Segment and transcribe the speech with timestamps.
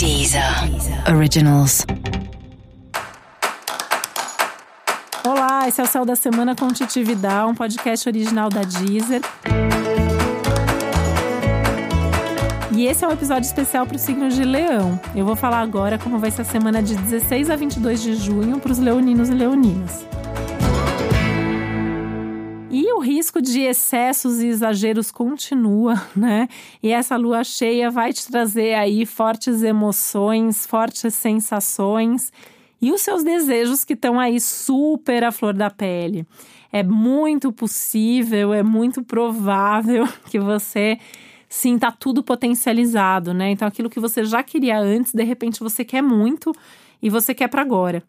[0.00, 0.42] Deezer
[1.14, 1.84] Originals.
[5.22, 9.20] Olá, esse é o Céu da Semana com Titi Vidal, um podcast original da Deezer.
[12.74, 14.98] E esse é um episódio especial para o signo de Leão.
[15.14, 18.58] Eu vou falar agora como vai ser a semana de 16 a 22 de junho
[18.58, 20.06] para os leoninos e leoninas.
[22.72, 26.48] E o risco de excessos e exageros continua, né?
[26.80, 32.32] E essa lua cheia vai te trazer aí fortes emoções, fortes sensações
[32.80, 36.24] e os seus desejos que estão aí super à flor da pele.
[36.72, 40.96] É muito possível, é muito provável que você
[41.48, 43.50] sinta tudo potencializado, né?
[43.50, 46.52] Então aquilo que você já queria antes, de repente você quer muito
[47.02, 48.04] e você quer para agora.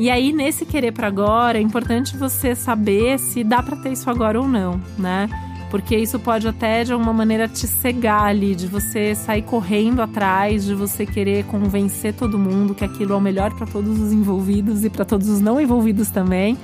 [0.00, 4.08] E aí, nesse querer para agora, é importante você saber se dá para ter isso
[4.08, 5.28] agora ou não, né?
[5.70, 10.64] Porque isso pode até de alguma maneira te cegar ali, de você sair correndo atrás,
[10.64, 14.86] de você querer convencer todo mundo que aquilo é o melhor para todos os envolvidos
[14.86, 16.56] e para todos os não envolvidos também.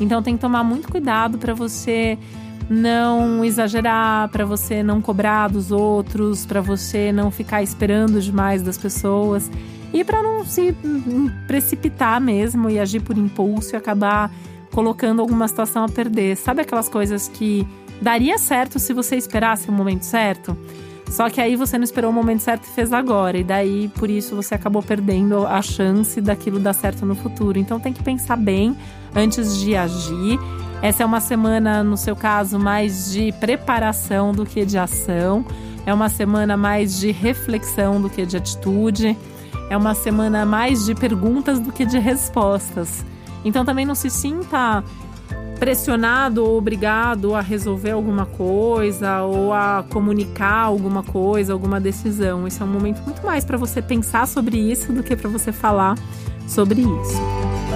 [0.00, 2.16] Então tem que tomar muito cuidado para você
[2.70, 8.78] não exagerar, para você não cobrar dos outros, para você não ficar esperando demais das
[8.78, 9.50] pessoas
[9.92, 10.74] e para não se
[11.46, 14.30] precipitar mesmo e agir por impulso e acabar
[14.72, 16.36] colocando alguma situação a perder.
[16.36, 17.66] Sabe aquelas coisas que
[18.00, 20.56] daria certo se você esperasse o momento certo?
[21.10, 23.38] Só que aí você não esperou o momento certo e fez agora.
[23.38, 27.58] E daí, por isso, você acabou perdendo a chance daquilo dar certo no futuro.
[27.58, 28.76] Então tem que pensar bem
[29.14, 30.38] antes de agir.
[30.82, 35.44] Essa é uma semana, no seu caso, mais de preparação do que de ação.
[35.86, 39.16] É uma semana mais de reflexão do que de atitude.
[39.70, 43.04] É uma semana mais de perguntas do que de respostas.
[43.44, 44.82] Então também não se sinta
[45.58, 52.46] pressionado ou obrigado a resolver alguma coisa ou a comunicar alguma coisa, alguma decisão.
[52.46, 55.52] Esse é um momento muito mais para você pensar sobre isso do que para você
[55.52, 55.96] falar
[56.46, 57.67] sobre isso.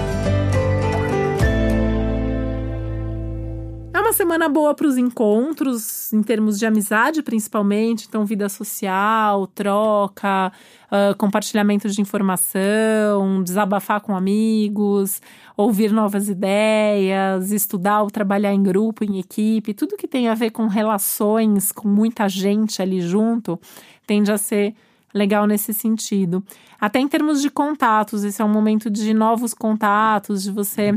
[4.13, 8.05] Semana boa para os encontros, em termos de amizade, principalmente.
[8.07, 10.51] Então, vida social, troca,
[10.87, 15.21] uh, compartilhamento de informação, desabafar com amigos,
[15.57, 19.73] ouvir novas ideias, estudar ou trabalhar em grupo, em equipe.
[19.73, 23.59] Tudo que tem a ver com relações, com muita gente ali junto,
[24.05, 24.75] tende a ser
[25.13, 26.43] legal nesse sentido.
[26.79, 30.93] Até em termos de contatos, esse é um momento de novos contatos, de você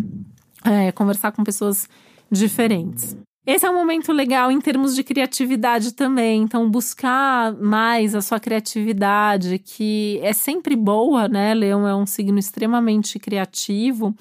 [0.64, 1.88] é, conversar com pessoas
[2.30, 3.16] diferentes.
[3.46, 6.42] Esse é um momento legal em termos de criatividade também.
[6.42, 11.54] Então, buscar mais a sua criatividade, que é sempre boa, né?
[11.54, 14.12] Leão é um signo extremamente criativo,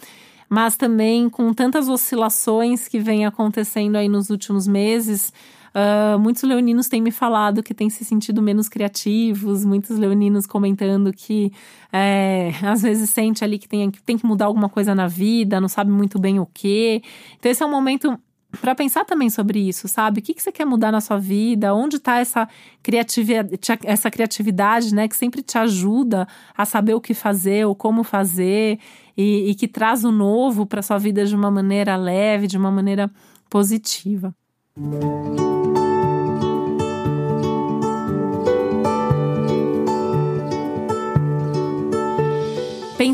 [0.50, 5.32] mas também com tantas oscilações que vem acontecendo aí nos últimos meses.
[5.76, 11.12] Uh, muitos leoninos têm me falado que têm se sentido menos criativos, muitos leoninos comentando
[11.12, 11.52] que
[11.92, 15.60] é, às vezes sente ali que tem, que tem que mudar alguma coisa na vida,
[15.60, 17.02] não sabe muito bem o que.
[17.38, 18.18] Então, esse é um momento
[18.62, 20.20] para pensar também sobre isso, sabe?
[20.20, 21.74] O que, que você quer mudar na sua vida?
[21.74, 22.48] Onde está essa
[22.82, 25.08] criatividade, essa criatividade, né?
[25.08, 28.80] Que sempre te ajuda a saber o que fazer ou como fazer
[29.18, 32.72] e, e que traz o novo para sua vida de uma maneira leve, de uma
[32.72, 33.12] maneira
[33.50, 34.34] positiva.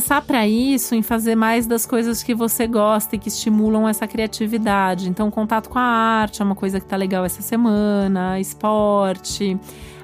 [0.01, 4.07] Pensar para isso em fazer mais das coisas que você gosta e que estimulam essa
[4.07, 5.07] criatividade.
[5.07, 9.55] Então, contato com a arte é uma coisa que tá legal essa semana, esporte,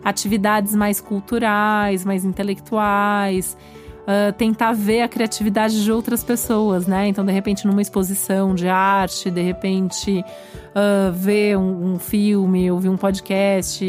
[0.03, 3.57] atividades mais culturais, mais intelectuais.
[4.07, 7.09] Uh, tentar ver a criatividade de outras pessoas, né?
[7.09, 10.23] Então, de repente, numa exposição de arte, de repente,
[10.69, 13.85] uh, ver um, um filme, ouvir um podcast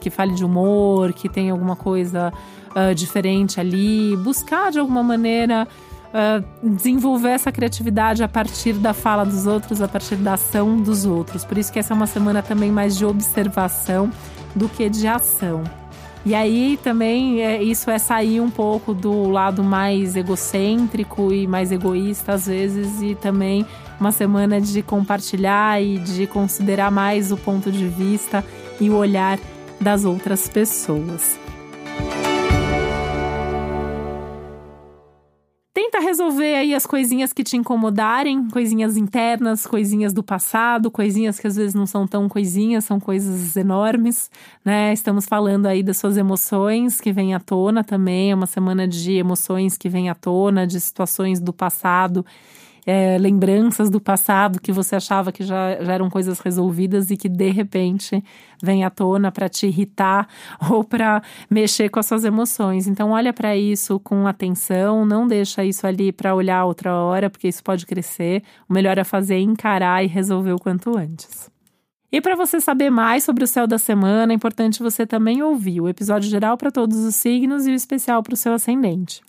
[0.00, 2.32] que fale de humor, que tem alguma coisa
[2.70, 5.68] uh, diferente ali, buscar de alguma maneira
[6.10, 11.06] uh, desenvolver essa criatividade a partir da fala dos outros, a partir da ação dos
[11.06, 11.44] outros.
[11.44, 14.10] Por isso que essa é uma semana também mais de observação
[14.54, 15.62] do que de ação.
[16.24, 21.72] E aí também é, isso é sair um pouco do lado mais egocêntrico e mais
[21.72, 23.64] egoísta às vezes e também
[23.98, 28.44] uma semana de compartilhar e de considerar mais o ponto de vista
[28.78, 29.38] e o olhar
[29.80, 31.38] das outras pessoas.
[36.10, 41.54] Resolver aí as coisinhas que te incomodarem, coisinhas internas, coisinhas do passado, coisinhas que às
[41.54, 44.28] vezes não são tão coisinhas, são coisas enormes,
[44.64, 44.92] né?
[44.92, 49.12] Estamos falando aí das suas emoções que vêm à tona também, é uma semana de
[49.12, 52.26] emoções que vêm à tona, de situações do passado
[52.86, 57.28] é, lembranças do passado que você achava que já, já eram coisas resolvidas e que
[57.28, 58.22] de repente
[58.62, 60.28] vem à tona para te irritar
[60.70, 62.86] ou para mexer com as suas emoções.
[62.86, 67.48] Então olha para isso com atenção, não deixa isso ali para olhar outra hora, porque
[67.48, 68.42] isso pode crescer.
[68.68, 71.50] O melhor é fazer é encarar e resolver o quanto antes.
[72.12, 75.80] E para você saber mais sobre o céu da semana, é importante você também ouvir
[75.80, 79.22] o episódio geral para todos os signos e o especial para o seu ascendente.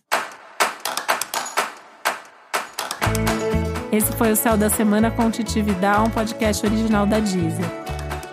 [3.91, 7.65] Esse foi o Céu da Semana com Titi um podcast original da Deezer.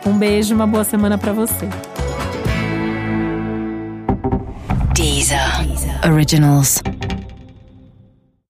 [0.07, 1.69] Um beijo e uma boa semana para você.
[4.95, 5.39] Deezer.
[6.09, 6.81] Originals.